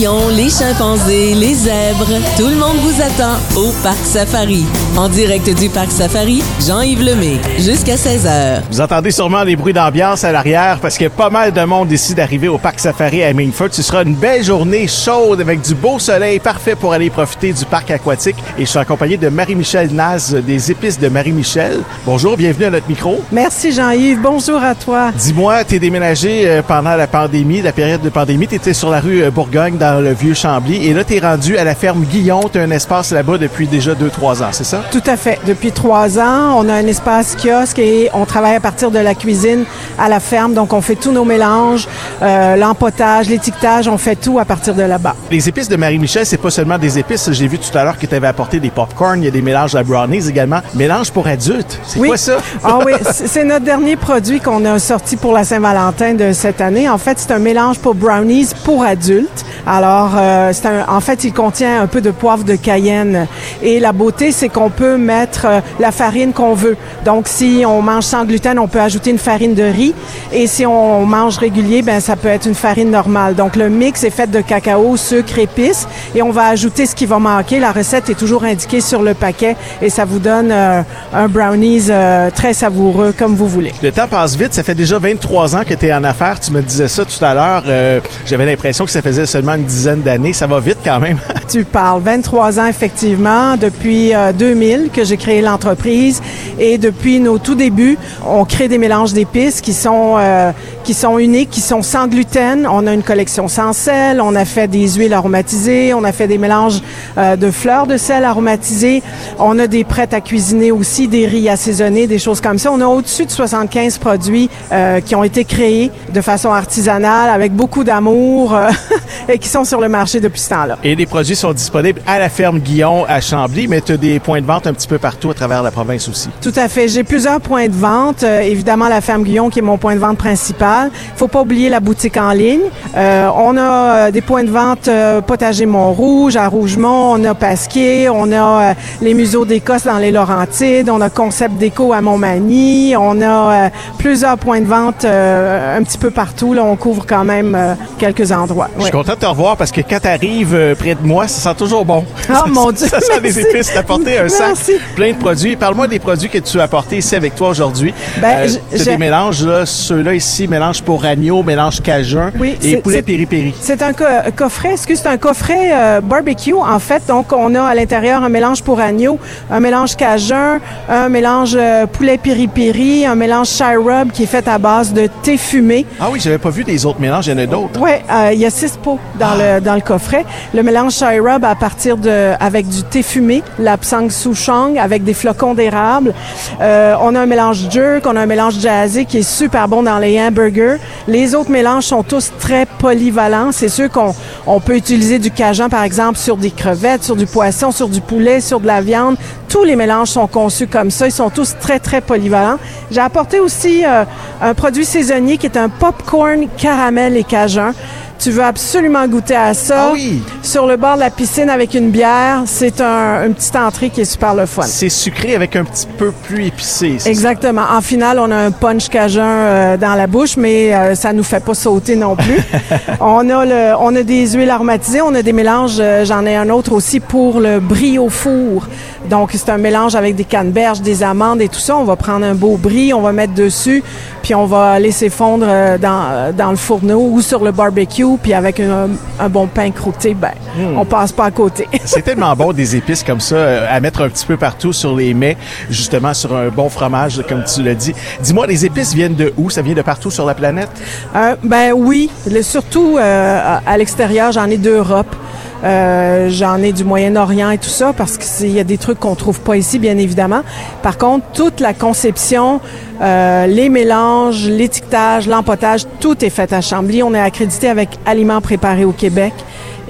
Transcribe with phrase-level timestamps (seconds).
[0.00, 2.06] lions, les chimpanzés, les zèbres,
[2.36, 4.64] tout le monde vous attend au Parc Safari.
[4.96, 8.62] En direct du Parc Safari, Jean-Yves Lemay, jusqu'à 16h.
[8.70, 11.60] Vous entendez sûrement les bruits d'ambiance à l'arrière parce qu'il y a pas mal de
[11.62, 13.68] monde ici d'arriver au Parc Safari à Mainford.
[13.72, 17.64] Ce sera une belle journée chaude avec du beau soleil, parfait pour aller profiter du
[17.64, 18.36] parc aquatique.
[18.58, 21.80] Et je suis accompagné de Marie-Michel Naz des épices de Marie-Michel.
[22.06, 23.22] Bonjour, bienvenue à notre micro.
[23.32, 25.10] Merci Jean-Yves, bonjour à toi.
[25.16, 28.46] Dis-moi, t'es déménagé euh, pendant la pandémie, la période de pandémie.
[28.46, 31.64] T'étais sur la rue euh, Bourgogne dans le vieux Chambly et là t'es rendu à
[31.64, 32.40] la ferme Guillon.
[32.52, 34.82] T'as un espace là-bas depuis déjà deux, trois ans, c'est ça?
[34.92, 35.38] Tout à fait.
[35.46, 39.14] Depuis trois ans, on a un espace kiosque et on travaille à partir de la
[39.14, 39.64] cuisine
[39.98, 40.54] à la ferme.
[40.54, 41.88] Donc, on fait tous nos mélanges,
[42.22, 45.14] euh, l'empotage, l'étiquetage, on fait tout à partir de là-bas.
[45.30, 47.30] Les épices de Marie-Michel, c'est pas seulement des épices.
[47.32, 49.42] J'ai vu tout à l'heure que tu avais apporté des popcorn, il y a des
[49.42, 50.60] mélanges à brownies également.
[50.74, 52.08] Mélange pour adultes, c'est Oui.
[52.08, 52.36] quoi ça?
[52.64, 56.60] Ah oui, c'est c'est notre dernier produit qu'on a sorti pour la Saint-Valentin de cette
[56.60, 56.90] année.
[56.90, 59.44] En fait, c'est un mélange pour brownies pour adultes.
[59.66, 63.26] Alors, euh, c'est un- en fait, il contient un peu de poivre de cayenne.
[63.62, 66.76] Et la beauté, c'est qu'on peut mettre euh, la farine qu'on veut.
[67.04, 69.94] Donc, si on mange sans gluten, on peut ajouter une farine de riz.
[70.32, 73.34] Et si on mange régulier, ben ça peut être une farine normale.
[73.34, 75.86] Donc, le mix est fait de cacao, sucre, épices.
[76.14, 77.58] Et on va ajouter ce qui va manquer.
[77.60, 79.56] La recette est toujours indiquée sur le paquet.
[79.82, 80.82] Et ça vous donne euh,
[81.14, 83.72] un brownies euh, très savoureux, comme vous voulez.
[83.82, 86.38] Le temps passe vite, ça fait déjà 23 ans que tu es en affaires.
[86.40, 87.62] Tu me disais ça tout à l'heure.
[87.66, 90.32] Euh, J'avais l'impression que ça faisait seulement une dizaine d'années.
[90.32, 91.18] Ça va vite quand même.
[91.50, 96.22] Tu parles 23 ans effectivement depuis euh, 2000 que j'ai créé l'entreprise
[96.60, 100.52] et depuis nos tout débuts, on crée des mélanges d'épices qui sont euh,
[100.84, 102.66] qui sont uniques, qui sont sans gluten.
[102.70, 106.26] On a une collection sans sel, on a fait des huiles aromatisées, on a fait
[106.26, 106.80] des mélanges
[107.18, 109.02] euh, de fleurs de sel aromatisées,
[109.38, 112.72] on a des prêts à cuisiner aussi, des riz assaisonnés, des choses comme ça.
[112.72, 117.52] On a au-dessus de 75 produits euh, qui ont été créés de façon artisanale avec
[117.52, 118.70] beaucoup d'amour euh,
[119.28, 120.78] et qui sont sur le marché depuis ce temps-là.
[120.82, 124.20] Et les produits sont disponibles à la ferme Guillon à Chambly, mais tu as des
[124.20, 126.28] points de vente un petit peu partout à travers la province aussi.
[126.42, 126.86] Tout à fait.
[126.86, 128.24] J'ai plusieurs points de vente.
[128.24, 130.90] Euh, évidemment, la ferme Guillon, qui est mon point de vente principal.
[131.16, 132.60] faut pas oublier la boutique en ligne.
[132.94, 137.14] Euh, on a euh, des points de vente euh, Potager Mont-Rouge, à Rougemont.
[137.14, 138.10] On a Pasquier.
[138.10, 140.90] On a les museaux d'Écosse dans les Laurentides.
[140.90, 142.94] On a Concept Déco à Montmagny.
[142.98, 146.52] On a plusieurs points de vente un petit peu partout.
[146.52, 148.68] Là, on couvre quand même quelques endroits.
[148.76, 151.50] Je suis content de te revoir parce que quand tu arrives près de moi, ça
[151.50, 152.04] sent toujours bon.
[152.28, 153.40] Ah, Ça- mon Dieu, Ça sent merci.
[153.40, 153.70] épices.
[153.72, 154.72] T'as apporté un sac Merci.
[154.96, 155.56] plein de produits.
[155.56, 157.94] Parle-moi des produits que tu as apportés ici avec toi aujourd'hui.
[158.20, 159.64] Ben, t'as j'ai- des mélanges, là.
[159.66, 163.54] Ceux-là ici, mélange pour agneau, mélange cajun Oui, et c'est- poulet c'est- piri-piri.
[163.60, 164.04] C'est un co-
[164.36, 167.02] coffret, excuse, c'est un coffret euh, barbecue en fait.
[167.08, 169.18] Donc on a à l'intérieur un mélange pour agneau,
[169.50, 170.58] un mélange cajun,
[170.88, 175.08] un mélange euh, poulet piri-piri, un mélange chai rub qui est fait à base de
[175.22, 175.86] thé fumé.
[176.00, 177.26] Ah oui, j'avais pas vu des autres mélanges.
[177.26, 177.80] Il y en a d'autres.
[177.80, 180.24] Euh, il y a six pots dans le dans le coffret.
[180.54, 185.12] Le mélange chai à partir de avec du thé fumé, la psang souchong avec des
[185.12, 186.14] flocons d'érable.
[186.60, 189.82] Euh, on a un mélange jerk, on a un mélange jazzy qui est super bon
[189.82, 190.76] dans les hamburgers.
[191.06, 193.52] Les autres mélanges sont tous très polyvalents.
[193.52, 194.14] C'est sûr qu'on
[194.46, 198.00] on peut utiliser du cajun par exemple sur des crevettes, sur du poisson, sur du
[198.00, 199.16] poulet, sur de la viande.
[199.48, 201.06] Tous les mélanges sont conçus comme ça.
[201.06, 202.58] Ils sont tous très très polyvalents.
[202.90, 204.04] J'ai apporté aussi euh,
[204.40, 207.74] un produit saisonnier qui est un popcorn caramel et cajun.
[208.22, 209.86] Tu veux absolument goûter à ça.
[209.88, 210.22] Ah oui.
[210.42, 214.02] Sur le bord de la piscine avec une bière, c'est un, une petite entrée qui
[214.02, 214.62] est super le fun.
[214.66, 216.98] C'est sucré avec un petit peu plus épicé.
[216.98, 217.08] ça?
[217.08, 217.62] Exactement.
[217.70, 221.22] En finale, on a un punch cajun euh, dans la bouche, mais euh, ça nous
[221.22, 222.36] fait pas sauter non plus.
[223.00, 225.78] on a le, on a des huiles aromatisées, on a des mélanges.
[225.80, 228.66] euh, J'en ai un autre aussi pour le brie au four.
[229.08, 231.76] Donc c'est un mélange avec des canneberges, des amandes et tout ça.
[231.76, 233.82] On va prendre un beau brie, on va mettre dessus,
[234.22, 238.04] puis on va laisser fondre euh, dans euh, dans le fourneau ou sur le barbecue,
[238.22, 240.30] puis avec un, un bon pain croûté, ben
[240.76, 241.66] on passe pas à côté.
[241.84, 244.94] C'est tellement bon des épices comme ça euh, à mettre un petit peu partout sur
[244.94, 245.36] les mets,
[245.70, 247.94] justement sur un bon fromage comme tu l'as dit.
[248.22, 249.48] Dis-moi, les épices viennent de où?
[249.50, 250.68] Ça vient de partout sur la planète?
[251.16, 255.14] Euh, ben oui, le- surtout euh, à l'extérieur, j'en ai d'Europe.
[255.62, 259.14] Euh, j'en ai du Moyen-Orient et tout ça parce qu'il y a des trucs qu'on
[259.14, 260.42] trouve pas ici, bien évidemment.
[260.82, 262.60] Par contre, toute la conception,
[263.02, 267.02] euh, les mélanges, l'étiquetage, l'empotage, tout est fait à Chambly.
[267.02, 269.34] On est accrédité avec Aliments préparés au Québec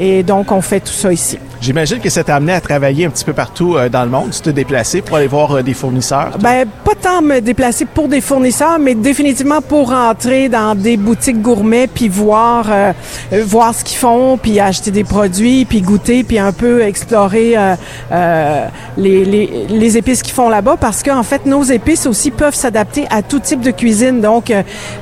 [0.01, 1.39] et donc on fait tout ça ici.
[1.61, 4.31] J'imagine que ça t'a amené à travailler un petit peu partout euh, dans le monde.
[4.31, 6.39] Tu t'es déplacé pour aller voir euh, des fournisseurs.
[6.41, 11.43] Ben, pas tant me déplacer pour des fournisseurs, mais définitivement pour rentrer dans des boutiques
[11.43, 12.93] gourmets, puis voir euh,
[13.35, 17.59] euh, voir ce qu'ils font, puis acheter des produits, puis goûter, puis un peu explorer
[17.59, 17.75] euh,
[18.11, 18.67] euh,
[18.97, 23.07] les, les, les épices qu'ils font là-bas, parce qu'en fait, nos épices aussi peuvent s'adapter
[23.11, 24.23] à tout type de cuisine.
[24.23, 24.51] Donc,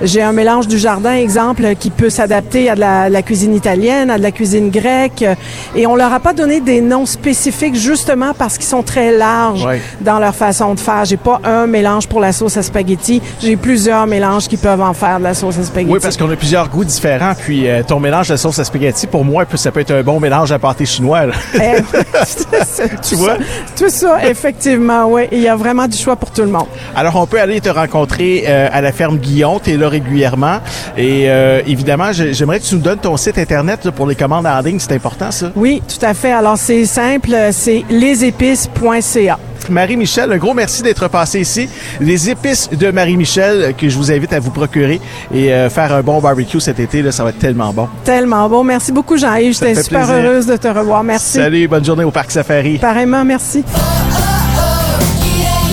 [0.02, 4.10] j'ai un mélange du jardin, exemple, qui peut s'adapter à de la, la cuisine italienne,
[4.10, 5.36] à de la cuisine grecque, Y.
[5.76, 9.64] Et on leur a pas donné des noms spécifiques justement parce qu'ils sont très larges
[9.64, 9.80] Ouais.
[10.00, 11.04] dans leur façon de faire.
[11.04, 13.20] J'ai pas un mélange pour la sauce à spaghetti.
[13.42, 15.92] J'ai plusieurs mélanges qui peuvent en faire de la sauce à spaghetti.
[15.92, 17.32] Oui, parce qu'on a plusieurs goûts différents.
[17.38, 20.20] Puis euh, ton mélange de sauce à spaghetti, pour moi, ça peut être un bon
[20.20, 21.22] mélange à pâté chinois.
[21.54, 21.58] Eh,
[23.02, 23.36] Tu vois?
[23.76, 25.22] Tout ça, effectivement, oui.
[25.32, 26.66] Il y a vraiment du choix pour tout le monde.
[26.94, 29.60] Alors, on peut aller te rencontrer euh, à la ferme Guillon.
[29.62, 30.58] Tu es là régulièrement.
[30.96, 34.46] Et euh, évidemment, j'aimerais que tu nous donnes ton site Internet là, pour les commandes
[34.46, 34.77] en ligne.
[34.78, 35.52] C'est important, ça.
[35.56, 36.32] Oui, tout à fait.
[36.32, 39.38] Alors, c'est simple, c'est lesépices.ca.
[39.70, 41.68] Marie-Michel, un gros merci d'être passé ici.
[42.00, 45.00] Les épices de Marie-Michel euh, que je vous invite à vous procurer
[45.32, 47.02] et euh, faire un bon barbecue cet été.
[47.02, 47.88] Là, ça va être tellement bon.
[48.04, 48.64] Tellement bon.
[48.64, 49.54] Merci beaucoup, Jean-Yves.
[49.54, 50.24] J'étais super plaisir.
[50.24, 51.04] heureuse de te revoir.
[51.04, 51.38] Merci.
[51.38, 52.78] Salut, bonne journée au Parc Safari.
[52.78, 53.64] Pareillement, merci.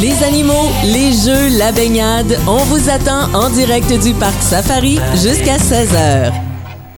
[0.02, 5.56] Les animaux, les jeux, la baignade, on vous attend en direct du parc Safari jusqu'à
[5.56, 6.55] 16h.